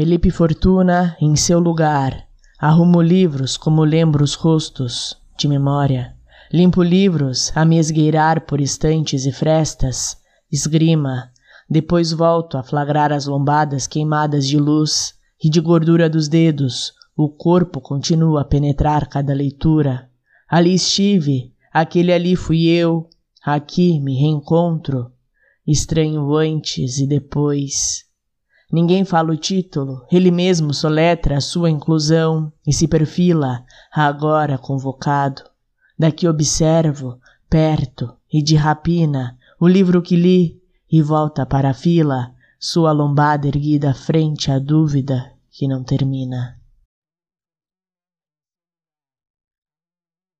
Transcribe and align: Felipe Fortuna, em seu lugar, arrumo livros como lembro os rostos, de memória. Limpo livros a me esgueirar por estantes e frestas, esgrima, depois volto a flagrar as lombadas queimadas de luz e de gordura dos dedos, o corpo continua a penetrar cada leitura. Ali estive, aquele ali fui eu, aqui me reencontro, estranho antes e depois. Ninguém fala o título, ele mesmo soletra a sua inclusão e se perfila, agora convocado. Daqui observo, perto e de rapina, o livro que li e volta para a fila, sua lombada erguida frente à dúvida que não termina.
Felipe 0.00 0.30
Fortuna, 0.30 1.14
em 1.20 1.36
seu 1.36 1.60
lugar, 1.60 2.26
arrumo 2.58 3.02
livros 3.02 3.58
como 3.58 3.84
lembro 3.84 4.24
os 4.24 4.32
rostos, 4.32 5.14
de 5.36 5.46
memória. 5.46 6.16
Limpo 6.50 6.82
livros 6.82 7.52
a 7.54 7.66
me 7.66 7.76
esgueirar 7.76 8.46
por 8.46 8.62
estantes 8.62 9.26
e 9.26 9.30
frestas, 9.30 10.16
esgrima, 10.50 11.30
depois 11.68 12.12
volto 12.12 12.56
a 12.56 12.62
flagrar 12.62 13.12
as 13.12 13.26
lombadas 13.26 13.86
queimadas 13.86 14.48
de 14.48 14.56
luz 14.56 15.12
e 15.38 15.50
de 15.50 15.60
gordura 15.60 16.08
dos 16.08 16.28
dedos, 16.28 16.94
o 17.14 17.28
corpo 17.28 17.78
continua 17.78 18.40
a 18.40 18.44
penetrar 18.46 19.06
cada 19.06 19.34
leitura. 19.34 20.08
Ali 20.48 20.72
estive, 20.72 21.52
aquele 21.70 22.10
ali 22.10 22.36
fui 22.36 22.68
eu, 22.68 23.06
aqui 23.44 24.00
me 24.00 24.18
reencontro, 24.18 25.12
estranho 25.66 26.34
antes 26.34 26.96
e 26.96 27.06
depois. 27.06 28.08
Ninguém 28.72 29.04
fala 29.04 29.32
o 29.32 29.36
título, 29.36 30.04
ele 30.12 30.30
mesmo 30.30 30.72
soletra 30.72 31.38
a 31.38 31.40
sua 31.40 31.68
inclusão 31.68 32.52
e 32.64 32.72
se 32.72 32.86
perfila, 32.86 33.64
agora 33.92 34.56
convocado. 34.56 35.42
Daqui 35.98 36.28
observo, 36.28 37.18
perto 37.48 38.14
e 38.32 38.40
de 38.40 38.54
rapina, 38.54 39.36
o 39.58 39.66
livro 39.66 40.00
que 40.00 40.14
li 40.14 40.62
e 40.90 41.02
volta 41.02 41.44
para 41.44 41.70
a 41.70 41.74
fila, 41.74 42.32
sua 42.60 42.92
lombada 42.92 43.48
erguida 43.48 43.92
frente 43.92 44.50
à 44.50 44.58
dúvida 44.58 45.32
que 45.50 45.66
não 45.66 45.82
termina. 45.82 46.59